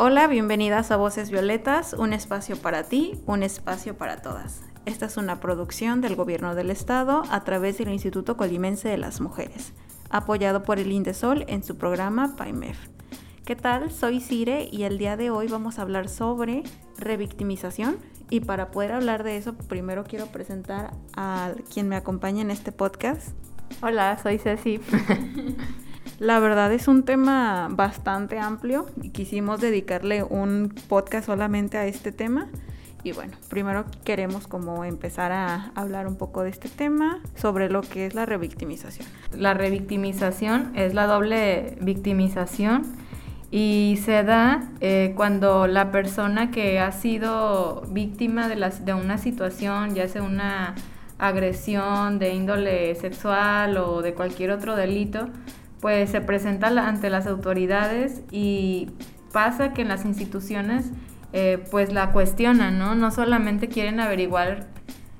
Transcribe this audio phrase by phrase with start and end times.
[0.00, 4.62] Hola, bienvenidas a Voces Violetas, un espacio para ti, un espacio para todas.
[4.86, 9.20] Esta es una producción del Gobierno del Estado a través del Instituto Colimense de las
[9.20, 9.72] Mujeres,
[10.08, 12.78] apoyado por el Indesol en su programa PAIMEF.
[13.44, 13.90] ¿Qué tal?
[13.90, 16.62] Soy Cire y el día de hoy vamos a hablar sobre
[16.96, 17.96] revictimización
[18.30, 22.70] y para poder hablar de eso primero quiero presentar a quien me acompaña en este
[22.70, 23.30] podcast.
[23.82, 24.80] Hola, soy Ceci.
[26.18, 32.10] La verdad es un tema bastante amplio y quisimos dedicarle un podcast solamente a este
[32.10, 32.48] tema.
[33.04, 37.82] Y bueno, primero queremos como empezar a hablar un poco de este tema sobre lo
[37.82, 39.06] que es la revictimización.
[39.32, 42.82] La revictimización es la doble victimización
[43.52, 50.08] y se da eh, cuando la persona que ha sido víctima de, una situación, ya
[50.08, 50.74] sea una
[51.18, 55.28] agresión de índole sexual o de cualquier otro delito,
[55.80, 58.90] pues se presenta ante las autoridades y
[59.32, 60.90] pasa que en las instituciones
[61.32, 62.94] eh, pues la cuestionan, ¿no?
[62.94, 64.66] No solamente quieren averiguar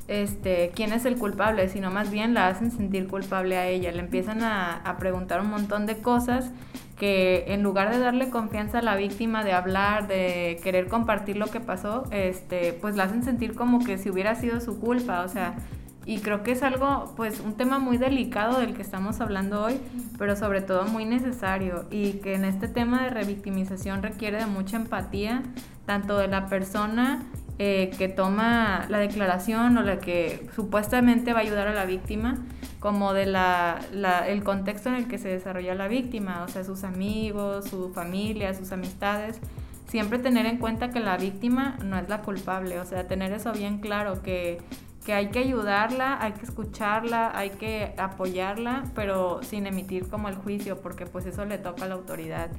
[0.09, 3.92] este, quién es el culpable, sino más bien la hacen sentir culpable a ella.
[3.92, 6.51] Le empiezan a, a, preguntar un montón de cosas
[6.98, 11.47] que en lugar de darle confianza a la víctima, de hablar, de querer compartir lo
[11.47, 15.23] que pasó, este, pues la hacen sentir como que si hubiera sido su culpa.
[15.23, 15.56] O sea,
[16.09, 19.78] y creo que es algo, pues un tema muy delicado del que estamos hablando hoy,
[20.17, 24.79] pero sobre todo muy necesario y que en este tema de revictimización requiere de mucha
[24.79, 25.42] empatía,
[25.84, 27.27] tanto de la persona
[27.59, 32.39] eh, que toma la declaración o la que supuestamente va a ayudar a la víctima,
[32.81, 33.79] como de la,
[34.27, 38.55] el contexto en el que se desarrolla la víctima, o sea, sus amigos, su familia,
[38.55, 39.40] sus amistades.
[39.89, 43.52] Siempre tener en cuenta que la víctima no es la culpable, o sea, tener eso
[43.52, 44.58] bien claro, que
[45.08, 50.35] que hay que ayudarla, hay que escucharla, hay que apoyarla, pero sin emitir como el
[50.35, 52.51] juicio, porque pues eso le toca a la autoridad.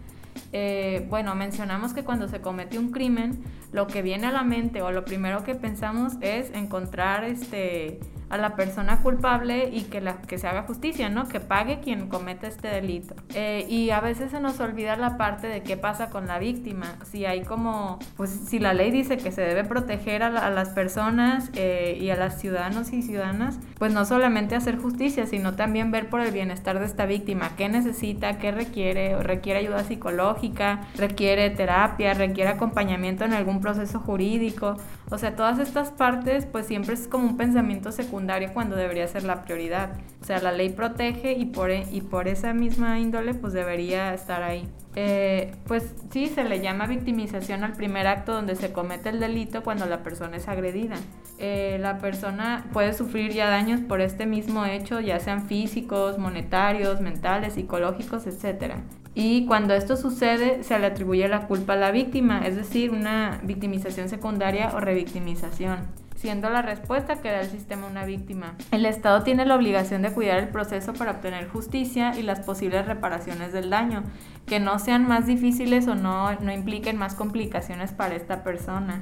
[0.51, 4.81] Eh, bueno, mencionamos que cuando se comete un crimen, lo que viene a la mente
[4.81, 7.99] o lo primero que pensamos es encontrar este
[8.29, 11.27] a la persona culpable y que, la, que se haga justicia, ¿no?
[11.27, 13.15] Que pague quien comete este delito.
[13.33, 16.95] Eh, y a veces se nos olvida la parte de qué pasa con la víctima.
[17.09, 21.49] Si hay como, pues si la ley dice que se debe proteger a, las personas
[21.55, 26.09] eh, y a las ciudadanos y ciudadanas, pues no solamente hacer justicia, sino también ver
[26.09, 32.13] por el bienestar de esta víctima, qué necesita, qué requiere, requiere ayuda psicológica, requiere terapia,
[32.13, 34.77] requiere acompañamiento en algún proceso jurídico.
[35.11, 39.23] O sea, todas estas partes, pues siempre es como un pensamiento secundario cuando debería ser
[39.23, 39.91] la prioridad.
[40.21, 44.13] O sea, la ley protege y por, e, y por esa misma índole pues debería
[44.13, 44.67] estar ahí.
[44.95, 49.63] Eh, pues sí, se le llama victimización al primer acto donde se comete el delito
[49.63, 50.97] cuando la persona es agredida.
[51.37, 57.01] Eh, la persona puede sufrir ya daños por este mismo hecho, ya sean físicos, monetarios,
[57.01, 58.75] mentales, psicológicos, etc.
[59.15, 63.39] Y cuando esto sucede, se le atribuye la culpa a la víctima, es decir, una
[63.43, 65.87] victimización secundaria o revictimización
[66.19, 68.55] siendo la respuesta que da el sistema una víctima.
[68.71, 72.85] El Estado tiene la obligación de cuidar el proceso para obtener justicia y las posibles
[72.85, 74.03] reparaciones del daño,
[74.45, 79.01] que no sean más difíciles o no, no impliquen más complicaciones para esta persona.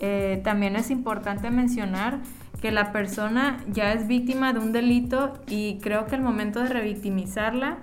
[0.00, 2.18] Eh, también es importante mencionar
[2.60, 6.68] que la persona ya es víctima de un delito y creo que el momento de
[6.68, 7.78] revictimizarla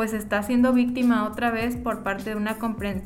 [0.00, 2.56] pues está siendo víctima otra vez por parte de una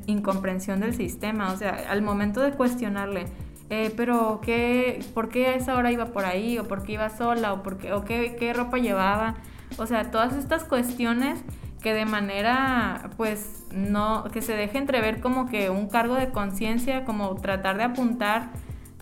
[0.07, 1.53] incomprensión del sistema.
[1.53, 3.25] O sea, al momento de cuestionarle,
[3.69, 6.57] eh, pero ¿qué, ¿por qué a esa hora iba por ahí?
[6.57, 7.53] ¿O por qué iba sola?
[7.53, 9.35] ¿O, por qué, o qué, qué ropa llevaba?
[9.77, 11.41] O sea, todas estas cuestiones
[11.83, 17.05] que de manera, pues, no, que se deje entrever como que un cargo de conciencia,
[17.05, 18.51] como tratar de apuntar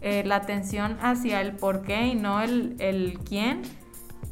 [0.01, 3.61] eh, la atención hacia el por qué y no el, el quién,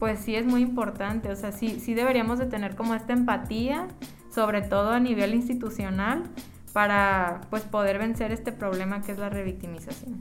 [0.00, 1.31] pues sí es muy importante.
[1.31, 3.87] O sea, sí, sí deberíamos de tener como esta empatía,
[4.35, 6.25] sobre todo a nivel institucional,
[6.73, 10.20] para pues poder vencer este problema que es la revictimización.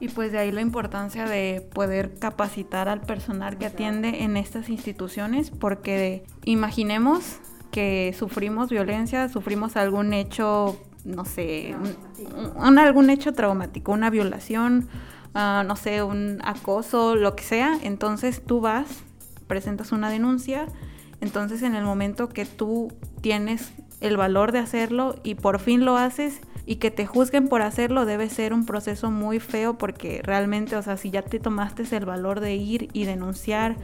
[0.00, 4.68] Y pues de ahí la importancia de poder capacitar al personal que atiende en estas
[4.68, 7.38] instituciones, porque imaginemos
[7.70, 11.74] que sufrimos violencia, sufrimos algún hecho, no sé,
[12.56, 14.88] un, algún hecho traumático, una violación,
[15.34, 18.88] uh, no sé, un acoso, lo que sea, entonces tú vas,
[19.46, 20.66] presentas una denuncia,
[21.20, 25.96] entonces en el momento que tú tienes el valor de hacerlo y por fin lo
[25.96, 30.76] haces y que te juzguen por hacerlo debe ser un proceso muy feo porque realmente,
[30.76, 33.76] o sea, si ya te tomaste el valor de ir y denunciar,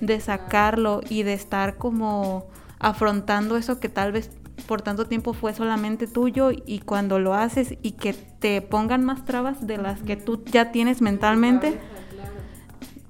[0.00, 2.46] de sacarlo y de estar como
[2.78, 4.30] afrontando eso que tal vez
[4.66, 9.24] por tanto tiempo fue solamente tuyo y cuando lo haces y que te pongan más
[9.24, 11.78] trabas de las que tú ya tienes mentalmente,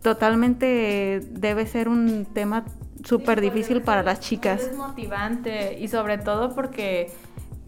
[0.03, 2.65] totalmente debe ser un tema
[3.05, 4.63] súper difícil para las chicas.
[4.63, 7.13] Es motivante y sobre todo porque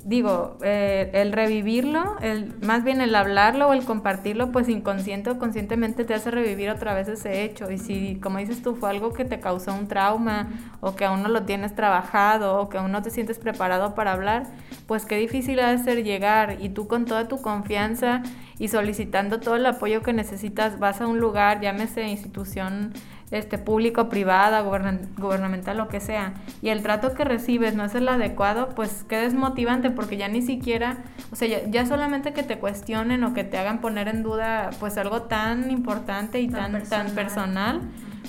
[0.05, 5.39] digo, eh, el revivirlo, el, más bien el hablarlo o el compartirlo, pues inconsciente o
[5.39, 7.71] conscientemente te hace revivir otra vez ese hecho.
[7.71, 10.49] Y si, como dices tú, fue algo que te causó un trauma
[10.81, 14.13] o que aún no lo tienes trabajado o que aún no te sientes preparado para
[14.13, 14.47] hablar,
[14.87, 18.23] pues qué difícil ha de ser llegar y tú con toda tu confianza
[18.59, 22.93] y solicitando todo el apoyo que necesitas, vas a un lugar, llámese institución
[23.31, 28.09] este, público, privada, gubernamental, lo que sea, y el trato que recibes no es el
[28.09, 30.99] adecuado, pues qué desmotivante porque ya ni siquiera,
[31.31, 34.99] o sea, ya, solamente que te cuestionen o que te hagan poner en duda pues
[34.99, 37.07] algo tan importante y tan, personal.
[37.07, 37.81] tan personal,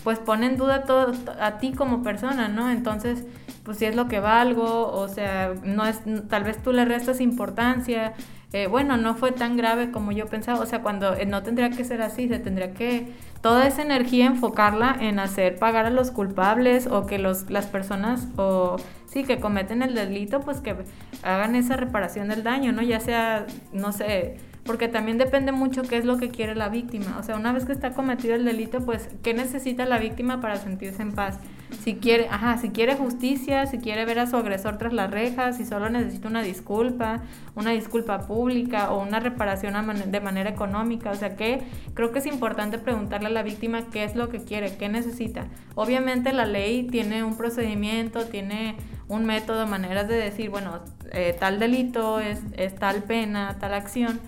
[0.03, 2.69] pues pone en duda todo a ti como persona, ¿no?
[2.69, 3.23] Entonces,
[3.63, 5.99] pues si es lo que valgo, o sea, no es,
[6.29, 8.13] tal vez tú le restas importancia,
[8.53, 11.69] eh, bueno, no fue tan grave como yo pensaba, o sea, cuando eh, no tendría
[11.69, 13.07] que ser así, se tendría que
[13.41, 18.27] toda esa energía enfocarla en hacer pagar a los culpables o que los, las personas
[18.35, 18.75] o
[19.07, 20.75] sí que cometen el delito, pues que
[21.23, 22.81] hagan esa reparación del daño, ¿no?
[22.81, 27.17] Ya sea, no sé, porque también depende mucho qué es lo que quiere la víctima.
[27.19, 30.57] O sea, una vez que está cometido el delito, pues, ¿qué necesita la víctima para
[30.57, 31.39] sentirse en paz?
[31.79, 35.57] Si quiere, ajá, si quiere justicia, si quiere ver a su agresor tras las rejas,
[35.57, 37.21] si solo necesita una disculpa,
[37.55, 39.73] una disculpa pública o una reparación
[40.11, 41.11] de manera económica.
[41.11, 41.63] O sea, que
[41.93, 45.47] creo que es importante preguntarle a la víctima qué es lo que quiere, qué necesita.
[45.75, 48.75] Obviamente la ley tiene un procedimiento, tiene
[49.07, 50.79] un método, maneras de decir, bueno,
[51.11, 54.19] eh, tal delito es, es tal pena, tal acción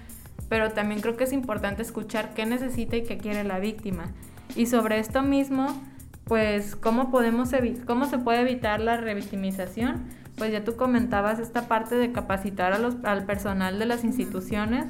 [0.54, 4.12] pero también creo que es importante escuchar qué necesita y qué quiere la víctima.
[4.56, 5.82] Y sobre esto mismo,
[6.26, 7.52] pues, ¿cómo, podemos
[7.86, 10.04] cómo se puede evitar la revictimización?
[10.38, 14.86] Pues ya tú comentabas esta parte de capacitar a los, al personal de las instituciones,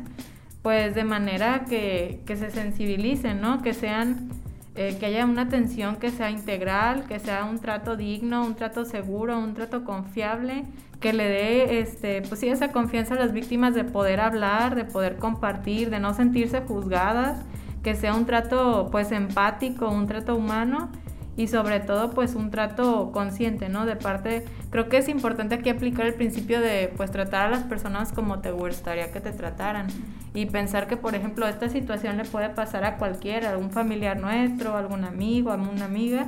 [0.61, 3.61] pues de manera que, que se sensibilicen, ¿no?
[3.61, 4.29] Que sean
[4.75, 8.85] eh, que haya una atención que sea integral, que sea un trato digno, un trato
[8.85, 10.63] seguro, un trato confiable,
[10.99, 14.85] que le dé este, pues sí, esa confianza a las víctimas de poder hablar, de
[14.85, 17.45] poder compartir, de no sentirse juzgadas,
[17.83, 20.89] que sea un trato pues empático, un trato humano
[21.35, 23.85] y sobre todo pues un trato consciente, ¿no?
[23.85, 27.63] De parte, creo que es importante aquí aplicar el principio de pues tratar a las
[27.63, 29.87] personas como te gustaría que te trataran
[30.33, 34.77] y pensar que por ejemplo esta situación le puede pasar a cualquiera, algún familiar nuestro,
[34.77, 36.27] algún amigo, a una amiga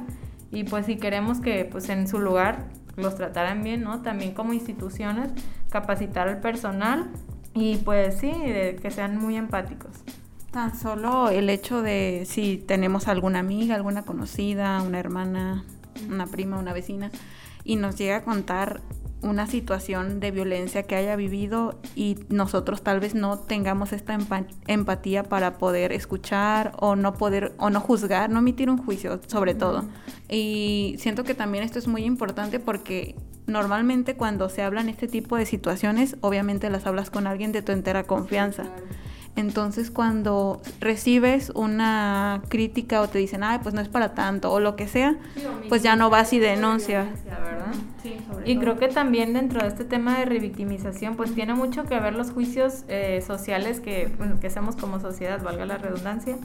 [0.51, 2.65] y pues si queremos que pues en su lugar
[2.95, 4.01] los trataran bien, ¿no?
[4.01, 5.29] También como instituciones
[5.69, 7.09] capacitar al personal
[7.53, 8.31] y pues sí,
[8.81, 9.91] que sean muy empáticos.
[10.55, 15.65] Tan solo el hecho de si tenemos alguna amiga, alguna conocida, una hermana,
[16.09, 17.11] una prima, una vecina,
[17.65, 18.79] y nos llega a contar
[19.21, 24.17] una situación de violencia que haya vivido y nosotros tal vez no tengamos esta
[24.67, 29.55] empatía para poder escuchar o no poder o no juzgar, no emitir un juicio sobre
[29.55, 29.83] todo.
[30.29, 35.35] Y siento que también esto es muy importante porque normalmente cuando se hablan este tipo
[35.35, 38.67] de situaciones, obviamente las hablas con alguien de tu entera confianza.
[39.35, 44.59] Entonces cuando recibes una crítica o te dicen, ay, pues no es para tanto o
[44.59, 45.17] lo que sea,
[45.67, 47.07] pues ya no vas y denuncias.
[48.45, 52.15] y creo que también dentro de este tema de revictimización, pues tiene mucho que ver
[52.15, 56.37] los juicios eh, sociales que, bueno, que hacemos como sociedad, valga la redundancia.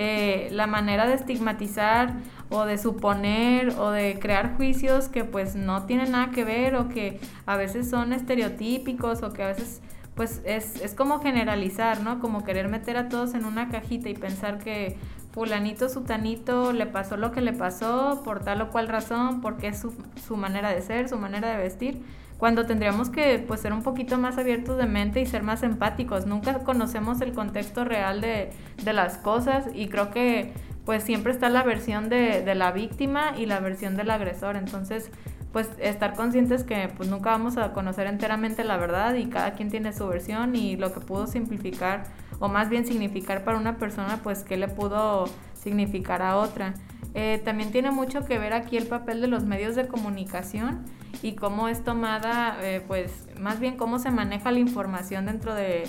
[0.00, 2.14] Eh, la manera de estigmatizar
[2.50, 6.88] o de suponer o de crear juicios que pues no tienen nada que ver o
[6.88, 9.80] que a veces son estereotípicos o que a veces
[10.18, 12.18] pues es, es como generalizar, ¿no?
[12.18, 14.98] Como querer meter a todos en una cajita y pensar que
[15.30, 19.78] fulanito, sutanito le pasó lo que le pasó por tal o cual razón, porque es
[19.78, 19.94] su,
[20.26, 22.02] su manera de ser, su manera de vestir,
[22.36, 26.26] cuando tendríamos que pues ser un poquito más abiertos de mente y ser más empáticos.
[26.26, 28.50] Nunca conocemos el contexto real de,
[28.82, 30.52] de las cosas y creo que
[30.84, 34.56] pues siempre está la versión de, de la víctima y la versión del agresor.
[34.56, 35.12] Entonces,
[35.52, 39.70] pues estar conscientes que pues nunca vamos a conocer enteramente la verdad y cada quien
[39.70, 42.04] tiene su versión y lo que pudo simplificar
[42.38, 46.74] o más bien significar para una persona pues qué le pudo significar a otra.
[47.14, 50.84] Eh, también tiene mucho que ver aquí el papel de los medios de comunicación
[51.22, 55.84] y cómo es tomada, eh, pues más bien cómo se maneja la información dentro de,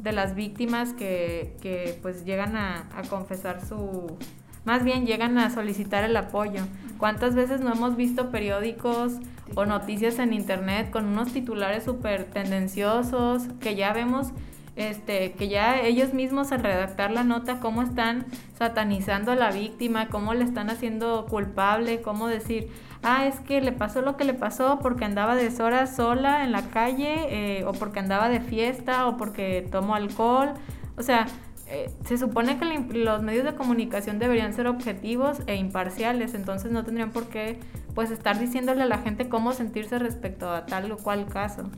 [0.00, 4.18] de las víctimas que, que, pues llegan a, a confesar su,
[4.64, 6.62] más bien llegan a solicitar el apoyo.
[6.98, 9.14] ¿Cuántas veces no hemos visto periódicos
[9.54, 14.32] o noticias en internet con unos titulares súper tendenciosos que ya vemos
[14.76, 18.26] este, que ya ellos mismos al redactar la nota, cómo están
[18.58, 22.70] satanizando a la víctima, cómo le están haciendo culpable, cómo decir,
[23.02, 26.52] ah, es que le pasó lo que le pasó porque andaba de horas sola en
[26.52, 30.54] la calle, eh, o porque andaba de fiesta, o porque tomó alcohol.
[30.96, 31.26] O sea,
[31.66, 36.84] eh, se supone que los medios de comunicación deberían ser objetivos e imparciales, entonces no
[36.84, 37.58] tendrían por qué
[37.94, 41.70] pues estar diciéndole a la gente cómo sentirse respecto a tal o cual caso.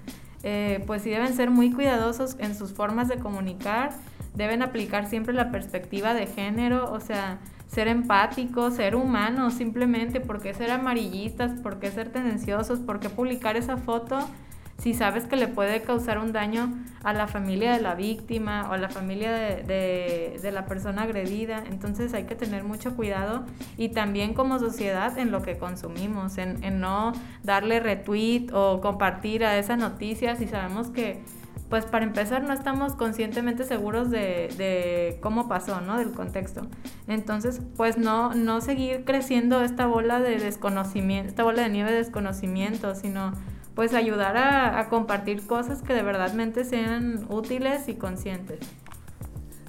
[0.42, 3.90] Eh, pues sí deben ser muy cuidadosos en sus formas de comunicar,
[4.34, 7.38] deben aplicar siempre la perspectiva de género, o sea,
[7.68, 11.60] ser empáticos, ser humanos simplemente, ¿por qué ser amarillistas?
[11.60, 12.80] ¿Por qué ser tendenciosos?
[12.80, 14.18] ¿Por qué publicar esa foto?
[14.78, 18.72] Si sabes que le puede causar un daño a la familia de la víctima o
[18.72, 21.62] a la familia de, de, la persona agredida.
[21.70, 23.44] Entonces hay que tener mucho cuidado
[23.76, 29.56] y también como sociedad en lo que consumimos, en, no darle retweet o compartir a
[29.58, 31.22] esa noticia si sabemos que
[31.70, 35.98] pues para empezar no estamos conscientemente seguros de, de, cómo pasó, ¿no?
[35.98, 36.66] Del contexto.
[37.08, 41.96] Entonces, pues no, no seguir creciendo esta bola de desconocimiento, esta bola de nieve de
[41.96, 43.32] desconocimiento, sino
[43.76, 48.58] pues ayudar a, compartir cosas que de verdadmente sean útiles y conscientes.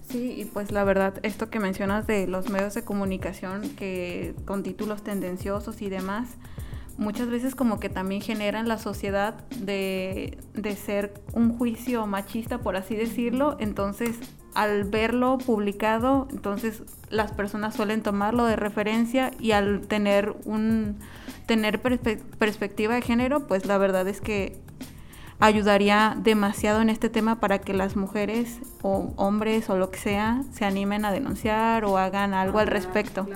[0.10, 4.64] Sí, y pues la verdad, esto que mencionas de los medios de comunicación que con
[4.64, 6.30] títulos tendenciosos y demás,
[6.98, 12.78] muchas veces como que también generan la sociedad de, de ser un juicio machista, por
[12.78, 13.58] así decirlo.
[13.60, 14.16] Entonces,
[14.54, 20.98] al verlo publicado, entonces las personas suelen tomarlo de referencia y al tener un
[21.48, 24.60] tener perspectiva de género, pues la verdad es que
[25.40, 30.44] ayudaría demasiado en este tema para que las mujeres o hombres o lo que sea
[30.52, 33.28] se animen a denunciar o hagan algo al respecto.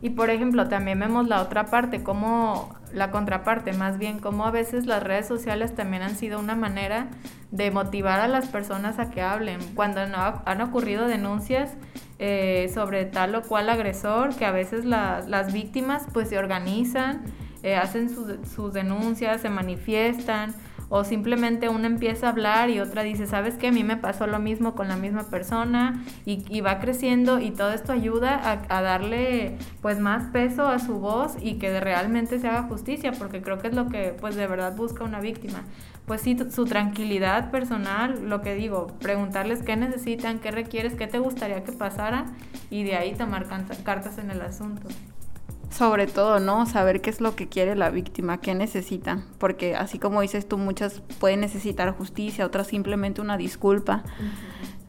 [0.00, 4.50] Y por ejemplo, también vemos la otra parte, como la contraparte, más bien, como a
[4.50, 7.08] veces las redes sociales también han sido una manera
[7.50, 9.60] de motivar a las personas a que hablen.
[9.74, 11.70] Cuando no han ocurrido denuncias
[12.18, 17.24] eh, sobre tal o cual agresor, que a veces las víctimas pues se organizan,
[17.62, 20.54] eh, hacen sus denuncias, se manifiestan
[20.88, 23.68] o simplemente una empieza a hablar y otra dice, ¿sabes qué?
[23.68, 27.72] A mí me pasó lo mismo con la misma persona y, va creciendo y todo
[27.72, 32.62] esto ayuda a, darle pues más peso a su voz y que realmente se haga
[32.64, 35.64] justicia, porque creo que es lo que pues de verdad busca una víctima.
[36.06, 41.18] Pues sí, su tranquilidad personal, lo que digo, preguntarles qué necesitan, qué requieres, qué te
[41.18, 42.26] gustaría que pasara
[42.68, 43.46] y de ahí tomar
[43.84, 44.86] cartas en el asunto.
[45.70, 46.66] Sobre todo, ¿no?
[46.66, 49.24] Saber qué es lo que quiere la víctima, qué necesita.
[49.38, 54.04] Porque así como dices tú, muchas pueden necesitar justicia, otras simplemente una disculpa.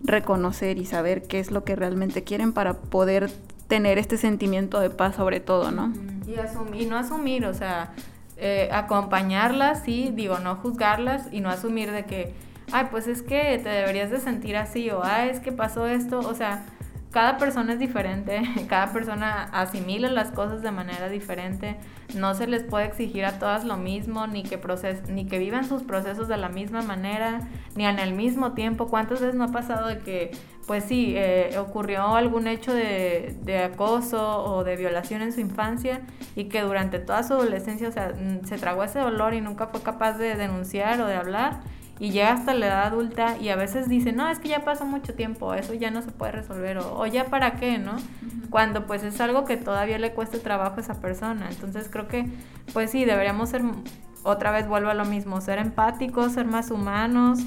[0.03, 3.31] Reconocer y saber qué es lo que realmente quieren para poder
[3.67, 5.91] tener este sentimiento de paz sobre todo, ¿no?
[6.27, 7.93] Y, asumir, no asumir, o sea,
[8.37, 12.33] eh, acompañarlas, sí, digo, no juzgarlas y no asumir de que,
[12.71, 16.19] ay, pues es que te deberías de sentir así o, ay, es que pasó esto,
[16.19, 16.65] o sea,
[17.15, 21.77] cada persona es diferente, cada persona asimila las cosas de manera diferente,
[22.13, 25.63] no se les puede exigir a todas lo mismo, ni que, proces ni que vivan
[25.63, 27.39] sus procesos de la misma manera,
[27.73, 28.89] ni en el mismo tiempo.
[28.89, 30.31] ¿Cuántas veces no ha pasado de que,
[30.67, 36.01] pues sí, eh, ocurrió algún hecho de, acoso o de violación en su infancia
[36.35, 40.17] y que durante toda su adolescencia, sea, se tragó ese dolor y nunca fue capaz
[40.17, 41.61] de denunciar o de hablar?
[41.99, 44.85] Y llega hasta la edad adulta y a veces dice, no, es que ya pasó
[44.85, 47.95] mucho tiempo, eso ya no se puede resolver, o, ya para qué, ¿no?
[48.49, 51.47] Cuando pues es algo que todavía le cuesta trabajo a esa persona.
[51.49, 52.25] Entonces creo que,
[52.73, 53.61] pues sí, deberíamos ser,
[54.23, 57.39] otra vez vuelvo a lo mismo, ser empáticos, ser más humanos,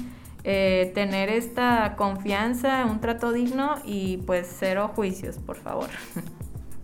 [0.43, 5.89] eh, tener esta confianza, un trato digno y pues cero juicios, por favor.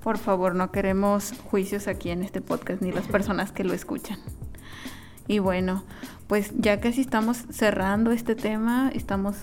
[0.05, 4.19] Por favor, no queremos juicios aquí en este podcast ni las personas que lo escuchan.
[5.27, 5.83] Y bueno,
[6.27, 9.35] pues ya casi estamos cerrando este tema, estamos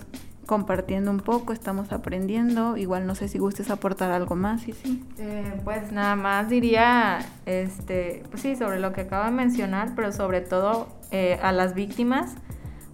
[0.45, 2.77] compartiendo un poco, estamos aprendiendo.
[2.77, 5.03] Igual no sé si gustes aportar algo más, sí, sí.
[5.17, 10.11] Eh, pues nada más diría, este, pues sí, sobre lo que acabo de mencionar, pero
[10.11, 12.35] sobre todo eh, a las víctimas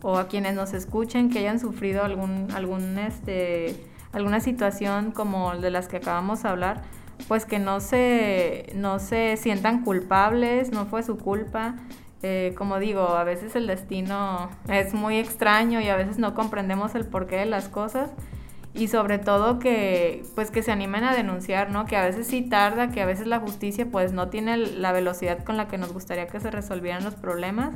[0.01, 3.75] o a quienes nos escuchen que hayan sufrido algún, algún, este,
[4.13, 6.83] alguna situación como de las que acabamos de hablar,
[7.27, 11.75] pues que no se, no se sientan culpables, no fue su culpa
[12.21, 16.95] eh, como digo, a veces el destino es muy extraño y a veces no comprendemos
[16.95, 18.11] el porqué de las cosas.
[18.71, 21.85] Y sobre todo que pues que se animen a denunciar, ¿no?
[21.85, 25.43] Que a veces sí tarda, que a veces la justicia pues no tiene la velocidad
[25.43, 27.73] con la que nos gustaría que se resolvieran los problemas,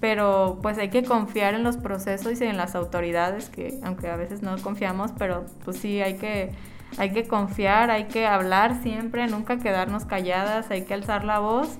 [0.00, 4.16] pero pues hay que confiar en los procesos y en las autoridades que aunque a
[4.16, 6.52] veces no confiamos, pero pues sí hay que
[6.98, 11.78] hay que confiar, hay que hablar siempre, nunca quedarnos calladas, hay que alzar la voz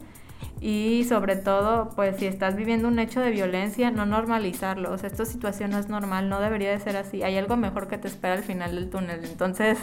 [0.60, 4.90] y sobre todo, pues si estás viviendo un hecho de violencia, no normalizarlo.
[4.90, 7.22] O esta situación no es normal, no debería de ser así.
[7.22, 9.24] Hay algo mejor que te espera al final del túnel.
[9.24, 9.78] Entonces,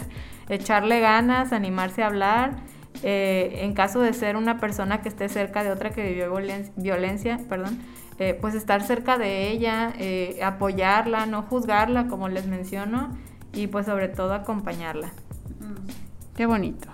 [0.48, 2.56] echarle ganas, animarse a hablar.
[3.02, 6.32] Eh, en caso de ser una persona que esté cerca de otra que vivió
[6.76, 7.78] violencia, perdón,
[8.18, 13.10] eh, pues estar cerca de ella, eh, apoyarla, no juzgarla, como les menciono,
[13.52, 15.12] y pues sobre todo acompañarla.
[16.36, 16.88] Qué bonito.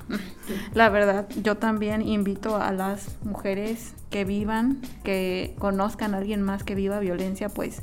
[0.73, 6.63] La verdad, yo también invito a las mujeres que vivan, que conozcan a alguien más
[6.63, 7.83] que viva violencia, pues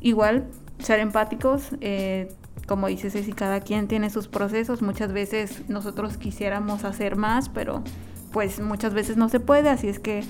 [0.00, 0.46] igual
[0.78, 1.70] ser empáticos.
[1.80, 2.28] Eh,
[2.66, 4.82] como dice Ceci, cada quien tiene sus procesos.
[4.82, 7.82] Muchas veces nosotros quisiéramos hacer más, pero
[8.30, 9.70] pues muchas veces no se puede.
[9.70, 10.22] Así es que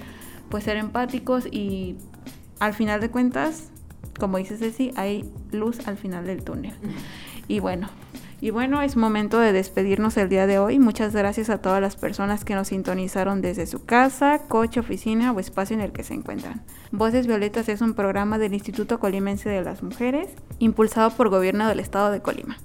[0.48, 1.96] pues ser empáticos y
[2.60, 3.70] al final de cuentas,
[4.20, 6.74] como dice Ceci, hay luz al final del túnel.
[7.48, 7.88] Y bueno,
[8.40, 10.78] y bueno, es momento de despedirnos el día de hoy.
[10.78, 15.40] Muchas gracias a todas las personas que nos sintonizaron desde su casa, coche, oficina o
[15.40, 16.62] espacio en el que se encuentran.
[16.92, 20.28] Voces Violetas es un programa del Instituto Colimense de las Mujeres,
[20.60, 22.58] impulsado por Gobierno del Estado de Colima.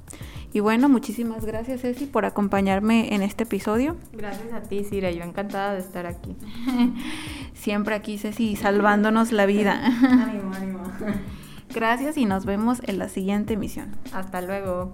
[0.53, 3.95] Y bueno, muchísimas gracias Ceci por acompañarme en este episodio.
[4.11, 6.35] Gracias a ti, Cira, yo encantada de estar aquí.
[7.55, 9.83] Siempre aquí, Ceci, salvándonos la vida.
[10.27, 10.83] ánimo, ánimo.
[11.73, 13.95] Gracias y nos vemos en la siguiente emisión.
[14.13, 14.93] Hasta luego.